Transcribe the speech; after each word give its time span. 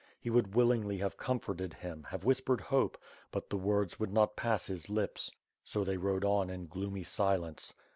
He 0.19 0.31
would 0.31 0.55
willingly 0.55 0.97
have 0.97 1.15
comforted 1.15 1.75
him, 1.75 2.07
have 2.09 2.23
whispered 2.23 2.59
hope; 2.59 2.97
but 3.29 3.51
the 3.51 3.55
words 3.55 3.99
would 3.99 4.11
not 4.11 4.35
pass 4.35 4.65
his 4.65 4.89
lips, 4.89 5.31
so 5.63 5.83
they 5.83 5.97
rode 5.97 6.25
on 6.25 6.49
in 6.49 6.65
gloomy 6.65 7.03
silence. 7.03 7.71